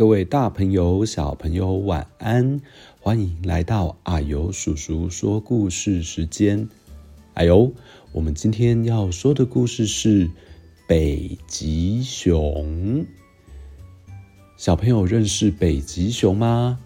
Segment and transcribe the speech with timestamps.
[0.00, 2.58] 各位大朋友、小朋友，晚安！
[3.00, 6.66] 欢迎来到阿尤叔叔说故事时间。
[7.34, 7.70] 阿尤，
[8.10, 10.30] 我们今天要说的故事是
[10.88, 13.04] 北极熊。
[14.56, 16.80] 小朋友认识北极熊吗？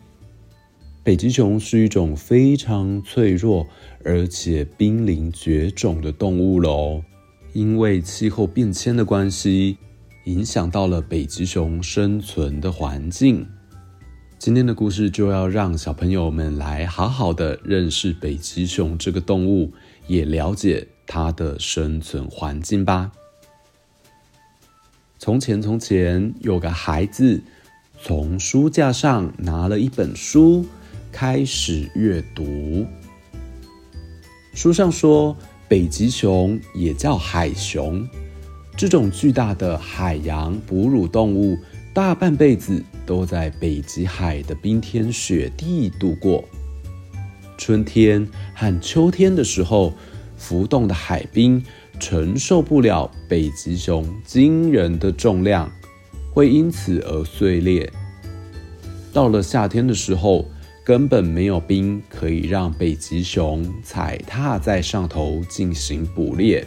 [1.05, 3.65] 北极熊是一种非常脆弱
[4.03, 7.01] 而且濒临绝种的动物喽，
[7.53, 9.77] 因为气候变迁的关系。
[10.25, 13.47] 影响到了北极熊生存的环境。
[14.39, 19.71] 今天的故事就要让小朋友们来好好的认识北极熊这个动物，
[20.07, 23.13] 也了解它的生存环境吧。
[25.19, 27.43] 从前，从前有个孩子
[28.03, 30.65] 从书架上拿了一本书，
[31.13, 32.87] 开始阅读。
[34.55, 35.37] 书上说，
[35.69, 38.07] 北极熊也叫海熊。
[38.77, 41.57] 这种巨大的海洋哺乳动物，
[41.93, 46.45] 大半辈子都在北极海的冰天雪地度过。
[47.57, 49.93] 春天和秋天的时候，
[50.37, 51.63] 浮动的海冰
[52.01, 55.71] 承受不了北极熊惊人的重量，
[56.33, 57.91] 会因此而碎裂。
[59.13, 60.45] 到了夏天的时候，
[60.85, 66.67] 根本没有冰可以让北极熊踩踏在上头进行捕猎。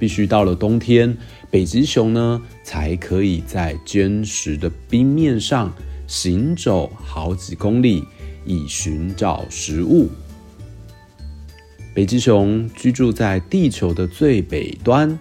[0.00, 1.14] 必须到了冬天，
[1.50, 5.70] 北极熊呢才可以在坚实的冰面上
[6.06, 8.02] 行走好几公里，
[8.46, 10.08] 以寻找食物。
[11.92, 15.18] 北极熊居住在地球的最北端，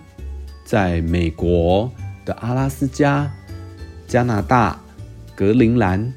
[0.64, 1.92] 在美国
[2.24, 3.30] 的阿拉斯加、
[4.08, 4.82] 加拿大、
[5.36, 6.14] 格陵兰、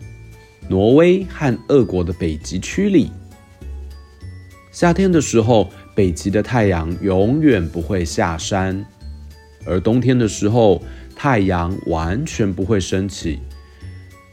[0.69, 3.11] 挪威和俄国的北极区里。
[4.71, 8.85] 夏天的时候，北极的太阳永远不会下山，
[9.67, 10.83] 而冬天的时候，
[11.15, 13.41] 太阳完全不会升起，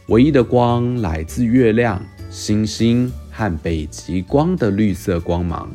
[0.07, 5.69] 唯一的光来自月亮、星星和北极光的绿色光芒。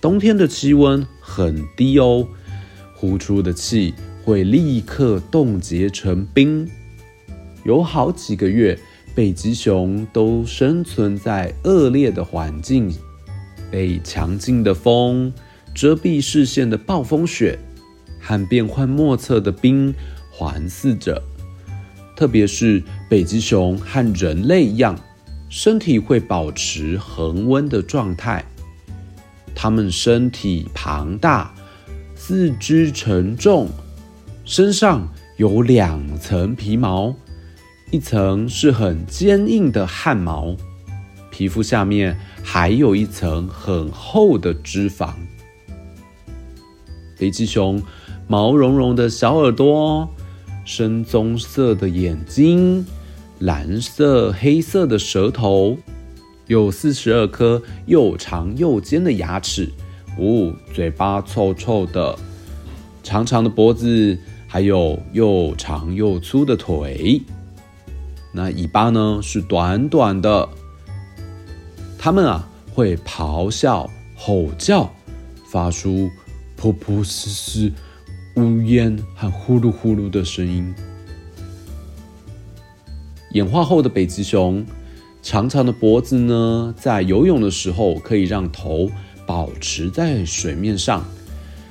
[0.00, 2.26] 冬天的气温很低哦，
[2.94, 3.94] 呼出的气
[4.24, 6.68] 会立刻冻结成冰，
[7.64, 8.76] 有好几个月，
[9.14, 12.92] 北极熊都生存在恶劣的环境。
[13.70, 15.32] 被强劲的风、
[15.74, 17.58] 遮蔽视线的暴风雪
[18.20, 19.94] 和变幻莫测的冰
[20.30, 21.22] 环伺着。
[22.16, 24.98] 特别是北极熊和人类一样，
[25.48, 28.44] 身体会保持恒温的状态。
[29.54, 31.54] 它们身体庞大，
[32.14, 33.68] 四肢沉重，
[34.44, 37.14] 身上有两层皮毛，
[37.90, 40.56] 一层是很坚硬的汗毛。
[41.38, 45.12] 皮肤下面还有一层很厚的脂肪。
[47.16, 47.80] 北极熊
[48.26, 50.08] 毛茸茸的小耳朵，
[50.64, 52.84] 深棕色的眼睛，
[53.38, 55.78] 蓝色、黑色的舌头，
[56.48, 59.70] 有四十二颗又长又尖的牙齿。
[60.18, 62.18] 呜、哦，嘴巴臭臭的，
[63.04, 64.18] 长长的脖子，
[64.48, 67.22] 还有又长又粗的腿。
[68.32, 70.48] 那尾巴呢，是短短的。
[72.08, 73.86] 它们啊会咆哮、
[74.16, 74.90] 吼叫，
[75.52, 76.10] 发出
[76.58, 77.70] 噗噗嘶嘶、
[78.34, 80.74] 呜咽和呼噜呼噜的声音。
[83.32, 84.64] 演化后的北极熊，
[85.22, 88.90] 长长的脖子呢，在游泳的时候可以让头
[89.26, 91.04] 保持在水面上，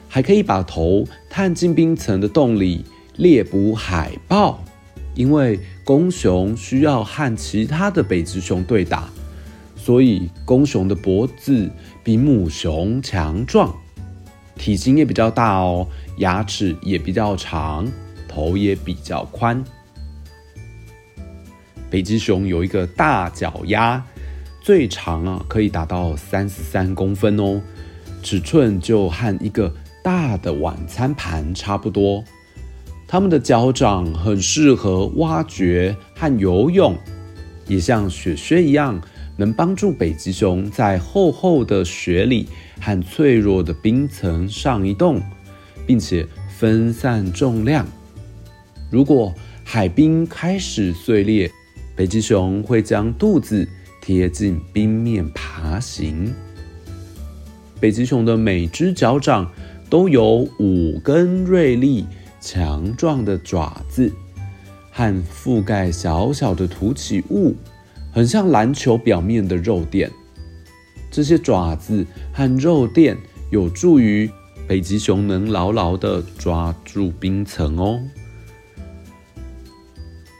[0.07, 2.86] 还可以把头探进冰层的洞里
[3.16, 4.63] 猎捕海豹。
[5.16, 9.10] 因为公熊需要和其他的北极熊对打。
[9.88, 11.72] 所以，公熊的脖子
[12.04, 13.74] 比母熊强壮，
[14.57, 15.88] 体型也比较大哦，
[16.18, 17.89] 牙齿也比较长，
[18.28, 19.63] 头也比较宽。
[21.89, 24.04] 北极熊有一个大脚丫，
[24.60, 27.62] 最长啊可以达到三十三公分哦，
[28.22, 29.74] 尺寸就和一个
[30.04, 32.22] 大的晚餐盘差不多。
[33.07, 36.94] 它们的脚掌很适合挖掘和游泳。
[37.69, 39.01] 也像雪靴一样，
[39.38, 42.48] 能帮助北极熊在厚厚的雪里
[42.81, 45.22] 和脆弱的冰层上移动，
[45.86, 47.86] 并且分散重量。
[48.89, 51.51] 如果海冰开始碎裂，
[51.95, 53.68] 北极熊会将肚子
[54.01, 56.33] 贴近冰面爬行。
[57.80, 59.51] 北极熊的每只脚掌
[59.90, 62.06] 都有五根锐利、
[62.42, 64.12] 强壮的爪子，
[64.92, 67.56] 和覆盖小小的凸起物，
[68.18, 70.12] 很像篮球表面的肉垫。
[71.12, 72.04] 这些爪子
[72.34, 73.16] 和肉垫
[73.52, 74.28] 有助于
[74.68, 78.02] 北极熊能牢牢地抓住冰层哦。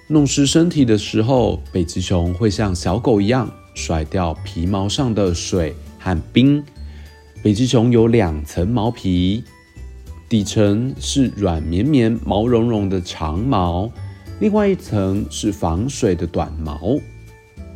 [0.08, 6.64] 弄湿身体的时候，北极熊会像小狗一样甩掉皮毛上的水和冰。
[7.44, 9.44] 北极熊有两层毛皮，
[10.28, 13.88] 底层是软绵绵、毛茸茸的长毛，
[14.40, 16.98] 另外一层是防水的短毛。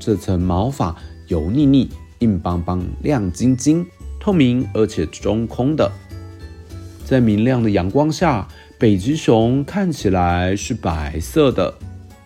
[0.02, 0.96] 这层毛发
[1.28, 1.88] 油腻腻、
[2.20, 3.86] 硬邦邦、亮晶晶、
[4.20, 5.90] 透明而且中空的，
[7.06, 8.48] 在明亮的阳光下，
[8.80, 11.72] 北极熊看起来是白色的。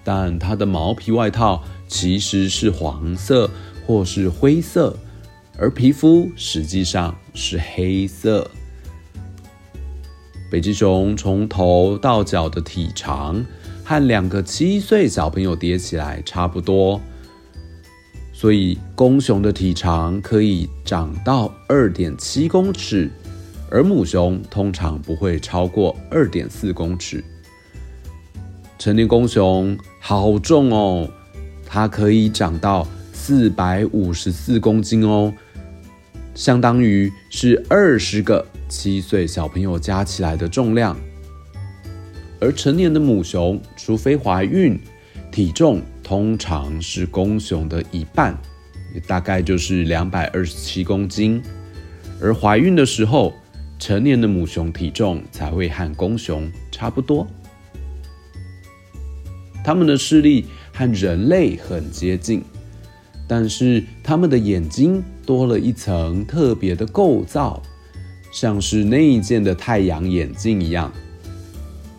[0.06, 3.50] 但它的毛皮外套其实是黄色
[3.86, 4.95] 或是灰色，
[5.57, 8.50] 而皮肤实际上是黑色。
[10.50, 13.44] 北极熊从头到脚的体长
[13.83, 17.01] 和两个七岁小朋友叠起来差不多，
[18.38, 23.10] 所以公熊的体长可以长到二点七公尺，
[23.72, 27.24] 而母熊通常不会超过二点四公尺。
[28.78, 31.10] 成年公熊好重哦，
[31.66, 35.34] 它可以长到四百五十四公斤哦，
[36.36, 40.96] 相当于是二十个七岁小朋友加起来的重量。
[42.42, 44.78] 而成年的母熊，除非怀孕，
[45.32, 48.38] 体重通常是公熊的一半，
[48.94, 51.42] 也大概就是两百二十七公斤。
[52.22, 53.34] 而怀孕的时候，
[53.80, 57.25] 成年的母熊体重才会和公熊差不多。
[59.63, 62.44] 它们的视力和人类很接近，
[63.28, 67.60] 但是它们的眼睛多了一层特别的构造，
[68.31, 70.94] 像是内建的太阳眼镜一样。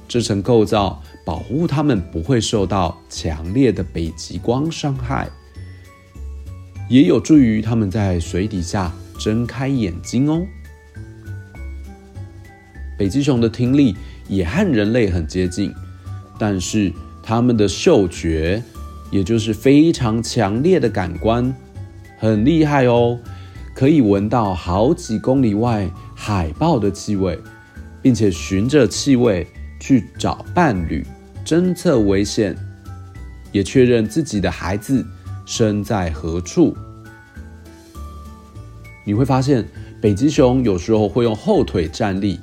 [0.07, 5.29] 这层构造保护它们不会受到强烈的北极光伤害，
[6.89, 10.47] 也有助于它们在水底下睁开眼睛哦。
[12.97, 13.95] 北极熊的听力
[14.27, 15.75] 也和人类很接近，
[16.39, 16.91] 但是。
[17.29, 18.63] 它们的嗅觉，
[19.11, 21.53] 也就是非常强烈的感官，
[22.21, 23.19] 很厉害哦，
[23.75, 27.37] 可以闻到好几公里外海豹的气味，
[28.01, 29.45] 并且循着气味
[29.81, 31.05] 去找伴侣，
[31.47, 32.57] 侦测危险，
[33.53, 35.07] 也确认自己的孩子
[35.47, 36.77] 身在何处。
[39.05, 39.65] 你会发现，
[40.01, 42.41] 北极熊有时候会用后腿站立，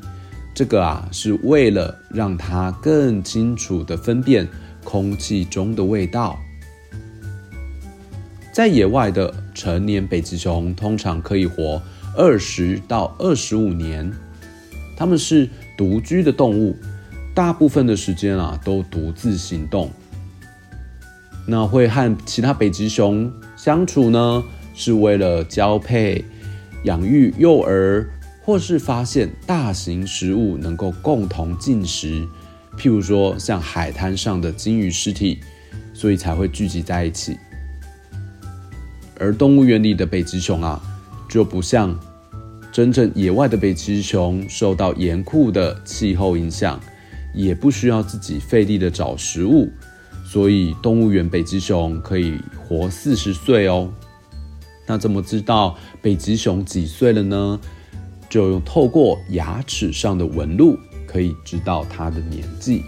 [0.55, 4.47] 这个啊是为了让它更清楚地分辨。
[4.85, 6.37] 空气中的味道，
[8.51, 11.81] 在野外的成年北极熊通常可以活
[12.17, 14.11] 二十到二十五年。
[14.97, 16.75] 它们是独居的动物，
[17.33, 19.89] 大部分的时间啊都独自行动。
[21.45, 26.23] 那会和其他北极熊相处呢，是为了交配、
[26.83, 28.07] 养育幼儿，
[28.41, 32.25] 或是发现大型食物能够共同进食。
[32.77, 35.39] 譬如说，像海滩上的鲸鱼尸体，
[35.93, 37.37] 所以才会聚集在一起。
[39.19, 40.81] 而动物园里的北极熊啊，
[41.29, 41.97] 就不像
[42.71, 46.79] 真正野外的北极熊，受到严酷的气候影响，
[47.33, 49.69] 也不需要自己费力的找食物，
[50.25, 53.91] 所以动物园北极熊可以活四十岁哦。
[54.87, 57.59] 那怎么知道北极熊几岁了呢？
[58.29, 60.77] 就用透过牙齿上的纹路。
[61.05, 62.81] 可以知道它的年纪。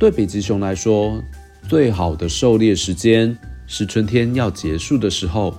[0.00, 1.22] 对北极熊来说，
[1.68, 5.54] 最好的狩猎时间是春天要结束的时候。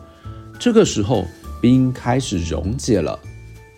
[0.60, 1.28] 这个时候，
[1.62, 3.20] 冰开始溶解了，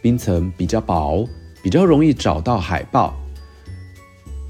[0.01, 1.27] 冰层比较薄，
[1.67, 3.13] 比较容易找到海豹。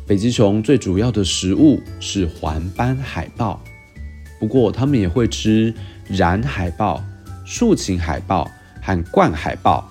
[0.06, 3.60] 北极熊最主要的食物是环斑海豹，
[4.40, 5.74] 不过它们也会吃
[6.10, 7.04] 蓝海豹、
[7.44, 8.48] 竖琴海豹
[8.84, 9.84] 和冠海豹，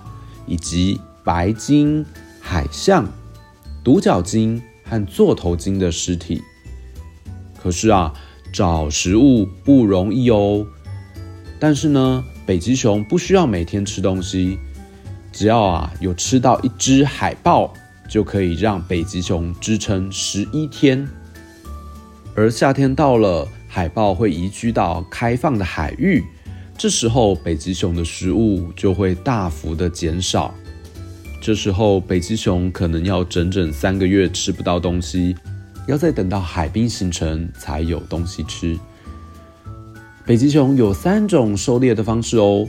[0.47, 1.00] 以及。
[1.25, 2.06] 白鲸、
[2.40, 3.04] 海象、
[3.83, 6.40] 独角鲸和座头鲸的尸体。
[7.61, 8.14] 可是啊，
[8.52, 10.64] 找食物不容易哦。
[11.59, 14.56] 但是呢，北极熊不需要每天吃东西，
[15.37, 17.71] 只要啊有吃到一只海豹，
[18.09, 21.07] 就可以让北极熊支撑十一天。
[22.35, 26.25] 而夏天到了，海豹会移居到开放的海域，
[26.78, 30.55] 这时候北极熊的食物就会大幅的减少。
[31.43, 35.37] 这时候北极熊可能要整整三个月吃不到东西，
[35.87, 38.75] 要再等到海冰形成才有东西吃。
[40.25, 42.66] 北极熊有三种狩猎的方式哦，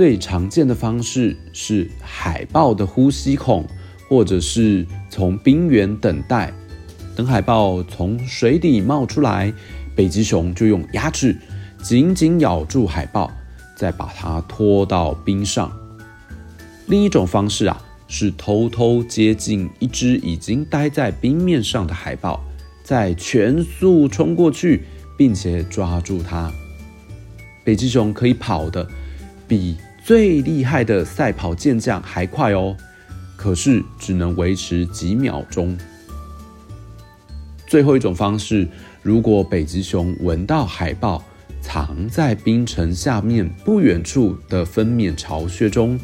[0.00, 3.66] 最常见的方式是海豹的呼吸孔，
[4.08, 6.50] 或者是从冰原等待。
[7.14, 9.52] 等海豹从水底冒出来，
[9.94, 11.36] 北极熊就用牙齿
[11.82, 13.30] 紧紧咬住海豹，
[13.76, 15.70] 再把它拖到冰上。
[16.86, 17.78] 另一种方式啊，
[18.08, 22.42] 是偷偷接近一只已经待在冰面上的海豹，
[22.82, 24.82] 再全速冲过去，
[25.18, 26.50] 并且抓住它。
[27.62, 28.88] 北极熊可以跑的
[29.46, 29.76] 比
[30.10, 32.76] 最厉害的赛跑健将还快哦，
[33.36, 35.78] 可是只能维持几秒钟。
[37.68, 38.66] 最后一种方式，
[39.04, 41.22] 如果北极熊闻到海豹
[41.62, 45.96] 藏在冰层下面不远处的分娩巢穴中，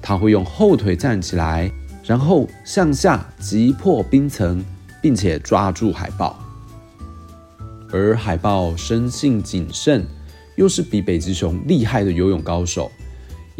[0.00, 1.70] 它会用后腿站起来，
[2.02, 4.64] 然后向下击破冰层，
[5.02, 6.42] 并且抓住海豹。
[7.92, 10.06] 而海豹生性谨慎，
[10.56, 12.90] 又是比北极熊厉害的游泳高手，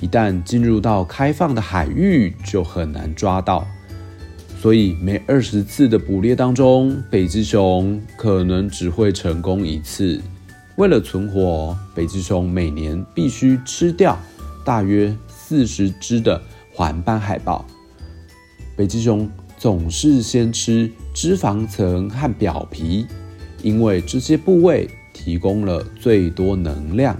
[0.00, 3.66] 一旦进入到开放的海域，就很难抓到。
[4.58, 10.20] 所以每二十次的捕猎当中，北极熊可能只会成功一次。
[10.76, 14.18] 为了存活，北极熊每年必须吃掉
[14.64, 16.40] 大约四十只的
[16.72, 17.64] 环斑海豹。
[18.76, 19.28] 北极熊
[19.58, 23.06] 总是先吃脂肪层和表皮，
[23.62, 27.14] 因为这些部位提供了最多能量。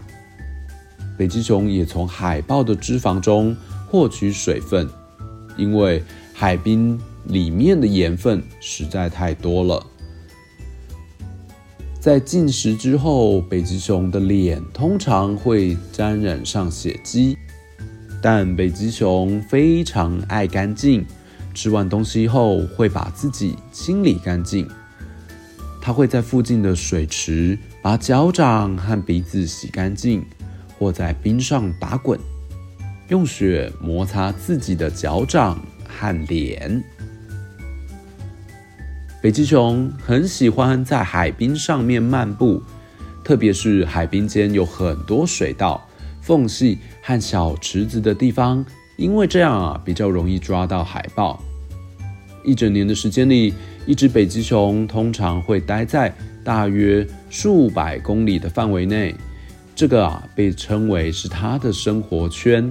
[1.20, 3.54] 北极熊也从海豹的脂肪中
[3.86, 4.88] 获取水分，
[5.58, 6.98] 因为海冰。
[7.26, 9.86] 里面的盐分实在太多了。
[12.00, 17.36] 在进食之后，北极熊的脸通常会沾染上血迹，
[18.22, 21.04] 但北极熊非常爱干净，
[21.52, 24.66] 吃完东西后会把自己清理干净。
[25.82, 30.24] 它会在附近的水池把脚掌和鼻子洗干净，
[30.80, 32.18] 或在冰上打滚，
[33.08, 36.82] 用雪摩擦自己的脚掌和脸。
[39.22, 42.62] 北极熊很喜欢在海冰上面漫步，
[43.22, 45.86] 特别是海冰间有很多水道、
[46.22, 48.64] 缝隙和小池子的地方，
[48.96, 51.38] 因为这样啊，比较容易抓到海豹。
[52.42, 53.52] 一整年的时间里，
[53.84, 56.10] 一只北极熊通常会待在
[56.42, 59.14] 大约数百公里的范围内，
[59.80, 62.70] 这个啊被称为是它的生活圈。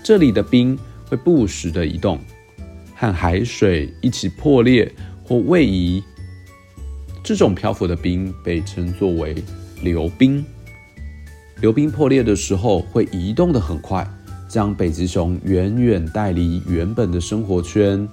[0.00, 0.78] 这里的冰
[1.08, 2.20] 会不时的移动，
[2.94, 4.94] 和海水一起破裂。
[5.24, 6.00] 或位移，
[7.24, 9.42] 这种漂浮的冰被称作为
[9.82, 10.44] 流冰。
[11.60, 14.08] 流冰破裂的时候会移动的很快，
[14.48, 18.08] 将北极熊远远带离原本的生活圈。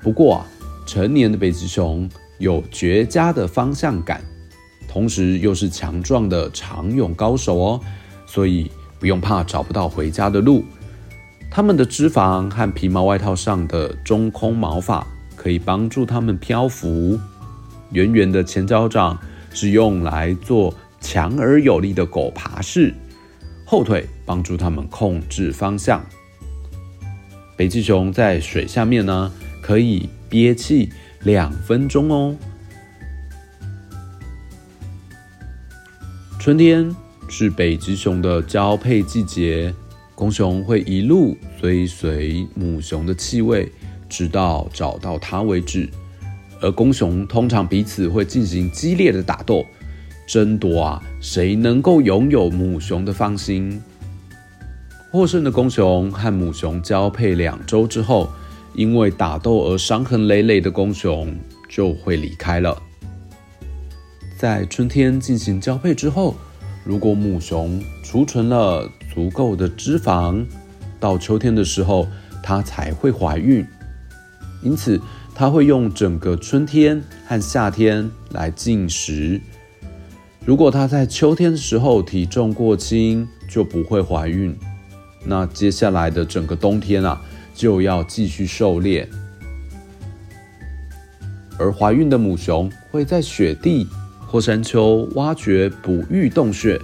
[0.00, 0.46] 不过啊，
[0.84, 4.20] 成年的北极熊有绝佳的方向感，
[4.92, 7.80] 同时又是强壮的长泳高手哦，
[8.26, 10.64] 所以不用怕找不到回家的路。
[11.50, 15.06] 它们的脂肪和皮毛外套上的中空毛发。
[15.34, 17.18] 可以帮助它们漂浮。
[17.90, 19.18] 圆圆的前脚掌
[19.52, 22.94] 是用来做强而有力的狗爬式，
[23.66, 26.00] 后腿帮助它们控制方向。
[27.56, 30.90] 北极熊在水下面呢，可以憋气
[31.24, 32.36] 两分钟哦。
[36.42, 36.92] 春天
[37.28, 39.72] 是北极熊的交配季节，
[40.12, 43.70] 公熊会一路追随母熊的气味。
[44.08, 45.88] 直到找到它为止，
[46.60, 49.64] 而公熊通常彼此会进行激烈的打斗，
[50.26, 53.80] 争夺啊，谁能够拥有母熊的芳心。
[55.12, 58.28] 获胜的公熊和母熊交配两周之后，
[58.74, 61.32] 因为打斗而伤痕累累的公熊
[61.68, 62.76] 就会离开了。
[64.42, 66.34] 在春天进行交配之后，
[66.82, 70.44] 如果母熊储存了足够的脂肪，
[70.98, 72.08] 到秋天的时候，
[72.42, 73.64] 它才会怀孕。
[74.60, 75.00] 因此，
[75.32, 79.40] 它会用整个春天和夏天来进食。
[80.44, 84.58] 如果它在秋天的时候体重过轻，就不会怀孕。
[85.24, 87.22] 那接下来的整个冬天啊，
[87.54, 89.08] 就要继续狩猎。
[91.60, 93.86] 而怀孕的母熊会在雪地
[94.32, 96.80] 或山丘挖掘哺育洞穴，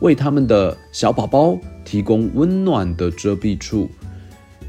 [0.00, 3.90] 为它们的小宝宝提供温暖的遮蔽处。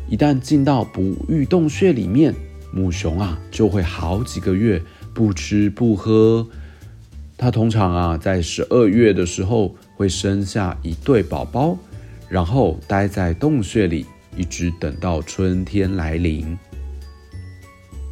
[0.09, 2.33] 一旦进到哺育洞穴里面，
[2.71, 4.81] 母熊啊就会好几个月
[5.13, 6.47] 不吃不喝，
[7.37, 11.77] 它通常啊在十二月的时候会生下一对宝宝，
[12.29, 14.05] 然后待在洞穴里，
[14.37, 16.57] 一直等到春天来临。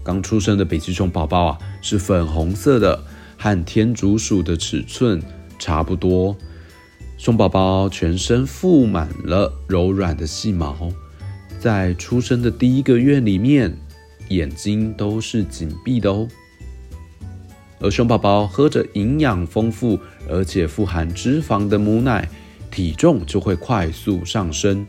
[0.03, 3.01] 刚出生的北极熊宝宝啊是粉红色的，
[3.41, 5.19] 和天竺鼠的尺寸
[5.57, 6.37] 差不多。
[7.17, 10.91] 熊宝宝全身覆满了柔软的细毛，
[11.59, 13.75] 在出生的第一个月里面，
[14.29, 16.27] 眼睛都是紧闭的哦。
[17.79, 22.29] 而熊宝宝喝着营养丰富而且富含脂肪的母奶，
[22.69, 24.85] 体重就会快速上升。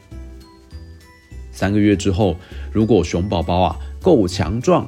[1.50, 2.36] 三个月之后，
[2.70, 4.86] 如果熊宝宝啊够强壮，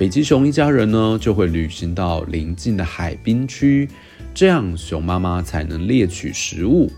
[0.00, 3.86] 北极熊一家人呢就会旅行到邻近的海滨区。
[4.32, 6.90] 这样，熊妈妈才能猎取食物。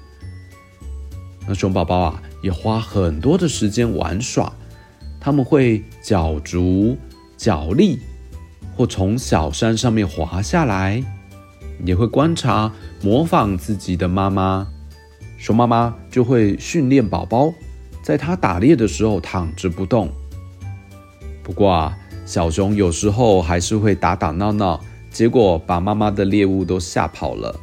[1.44, 4.52] 那熊宝宝啊，也花很多的时间玩耍。
[5.18, 6.96] 他们会脚足、
[7.36, 7.98] 脚力，
[8.76, 11.02] 或从小山上面滑下来，
[11.84, 14.64] 也会观察、模仿自己的妈妈。
[15.38, 17.52] 熊妈妈就会训练宝宝，
[18.00, 20.08] 在它打猎的时候躺着不动。
[21.42, 24.80] 不过啊，小熊有时候还是会打打闹闹。
[25.10, 27.54] 结果把妈妈的猎物都吓跑了。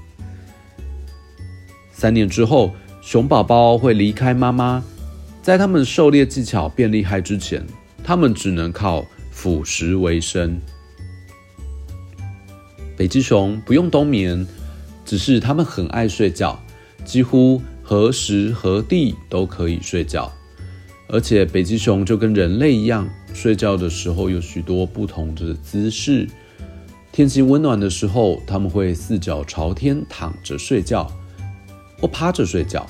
[1.91, 4.83] 三年之后，熊宝宝会离开妈妈，
[5.41, 7.65] 在他们狩猎技巧变厉害之前，
[8.03, 10.61] 他们只能靠腐食为生。
[12.95, 14.45] 北极熊不用冬眠，
[15.03, 16.59] 只是它们很爱睡觉，
[17.03, 20.31] 几乎何时何地都可以睡觉。
[21.11, 26.27] 而且北极熊就跟人类一样，睡觉的时候有许多不同的姿势。
[27.11, 31.11] 天气温暖的时候，他们会四脚朝天躺着睡觉，
[31.99, 32.85] 或趴着睡觉。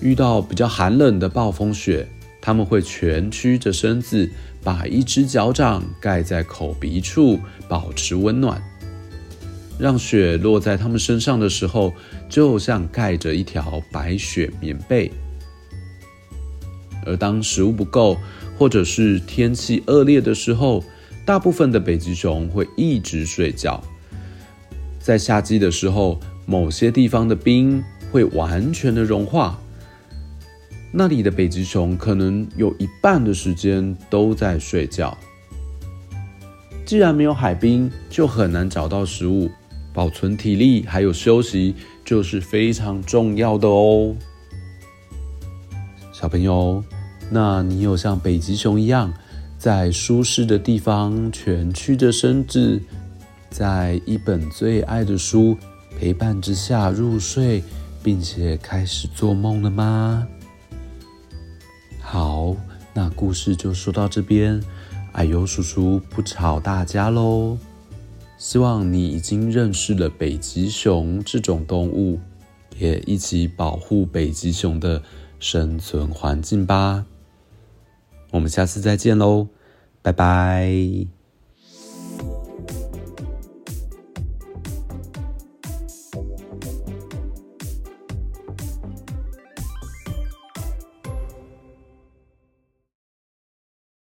[0.00, 2.08] 遇到比较寒冷的暴风雪，
[2.40, 4.30] 他们会蜷曲着身子，
[4.62, 8.62] 把一只脚掌盖在口鼻处，保持温暖。
[9.78, 11.92] 让雪落在他们身上的时候，
[12.28, 15.10] 就像盖着一条白雪棉被。
[17.04, 18.16] 而当食物不够，
[18.58, 20.84] 或者是天气恶劣的时候，
[21.24, 23.82] 大部分的北极熊会一直睡觉。
[24.98, 29.58] 在夏季的时候，某些地方的冰会完全的融化，
[30.92, 35.16] 那里的北极熊可能有一半的时间都在睡觉。
[36.84, 39.50] 既然没有海冰，就很难找到食物，
[39.92, 44.14] 保存体力还有休息就是非常重要的哦。
[46.22, 46.84] 小朋友，
[47.30, 49.12] 那你有像北极熊一样，
[49.58, 52.80] 在舒适的地方蜷曲着身子，
[53.50, 55.58] 在一本最爱的书
[55.98, 57.60] 陪伴之下入睡，
[58.04, 60.24] 并且开始做梦了吗？
[62.00, 62.54] 好，
[62.94, 64.62] 那故事就说到这边，
[65.10, 67.58] 啊呦叔叔不吵大家喽。
[68.38, 72.20] 希望你已经认识了北极熊这种动物，
[72.78, 75.02] 也一起保护北极熊的
[75.42, 77.04] 生存环境吧。
[78.30, 79.48] 我们下次再见喽，
[80.00, 81.21] 拜拜。